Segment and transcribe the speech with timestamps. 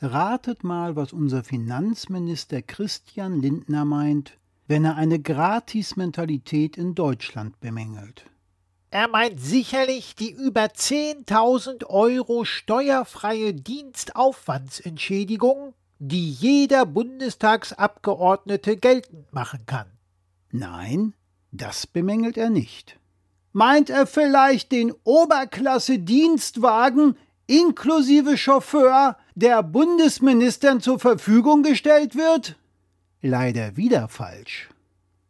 [0.00, 8.26] Ratet mal, was unser Finanzminister Christian Lindner meint, wenn er eine Gratis-Mentalität in Deutschland bemängelt.
[8.90, 19.90] Er meint sicherlich die über 10.000 Euro steuerfreie Dienstaufwandsentschädigung, die jeder Bundestagsabgeordnete geltend machen kann.
[20.50, 21.14] Nein,
[21.50, 23.00] das bemängelt er nicht.
[23.52, 27.16] Meint er vielleicht den Oberklasse-Dienstwagen
[27.48, 32.56] inklusive Chauffeur, der Bundesministern zur Verfügung gestellt wird?
[33.22, 34.68] Leider wieder falsch.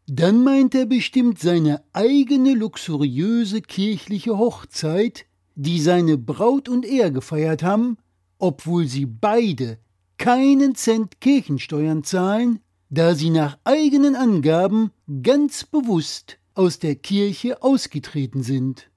[0.06, 5.26] Dann meint er bestimmt seine eigene luxuriöse kirchliche Hochzeit,
[5.56, 7.98] die seine Braut und er gefeiert haben,
[8.38, 9.76] obwohl sie beide
[10.16, 14.90] keinen Cent Kirchensteuern zahlen, da sie nach eigenen Angaben
[15.22, 18.88] ganz bewusst aus der Kirche ausgetreten sind.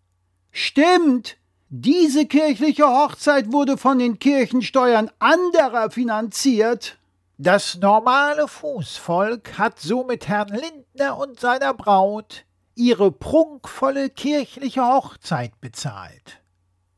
[0.52, 1.36] Stimmt,
[1.74, 6.98] diese kirchliche Hochzeit wurde von den Kirchensteuern anderer finanziert.
[7.38, 12.44] Das normale Fußvolk hat somit Herrn Lindner und seiner Braut
[12.76, 16.42] ihre prunkvolle kirchliche Hochzeit bezahlt.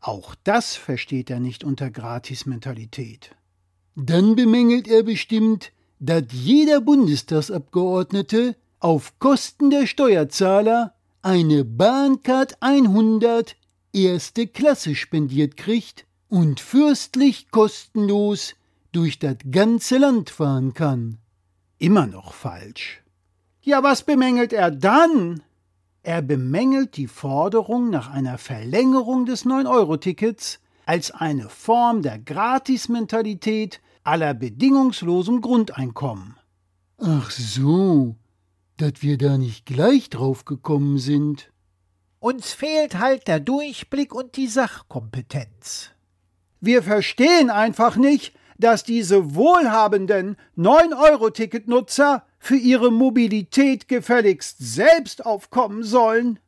[0.01, 3.35] Auch das versteht er nicht unter Gratismentalität.
[3.95, 13.55] Dann bemängelt er bestimmt, dass jeder Bundestagsabgeordnete auf Kosten der Steuerzahler eine Bahncard 100
[13.93, 18.55] erste Klasse spendiert kriegt und fürstlich kostenlos
[18.91, 21.19] durch das ganze Land fahren kann.
[21.77, 23.03] Immer noch falsch.
[23.61, 25.41] Ja, was bemängelt er dann?
[26.01, 34.33] Er bemängelt die Forderung nach einer Verlängerung des 9-Euro-Tickets als eine Form der Gratismentalität aller
[34.33, 36.35] bedingungslosen Grundeinkommen.
[36.97, 38.17] Ach so,
[38.75, 41.52] dass wir da nicht gleich drauf gekommen sind.
[42.23, 45.89] Uns fehlt halt der Durchblick und die Sachkompetenz.
[46.61, 56.39] Wir verstehen einfach nicht, dass diese wohlhabenden 9-Euro-Ticket-Nutzer für ihre Mobilität gefälligst selbst aufkommen sollen.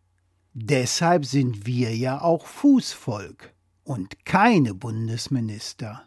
[0.53, 3.53] Deshalb sind wir ja auch Fußvolk
[3.83, 6.03] und keine Bundesminister.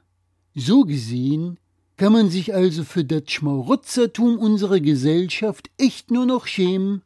[0.55, 1.59] So gesehen
[1.99, 7.03] kann man sich also für das Schmarutzertum unserer Gesellschaft echt nur noch schämen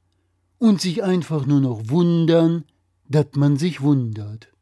[0.62, 2.62] und sich einfach nur noch wundern,
[3.09, 4.49] dass man sich wundert.